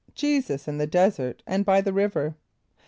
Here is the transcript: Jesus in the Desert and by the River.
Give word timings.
Jesus 0.15 0.67
in 0.67 0.79
the 0.79 0.87
Desert 0.87 1.43
and 1.45 1.63
by 1.63 1.79
the 1.79 1.93
River. 1.93 2.35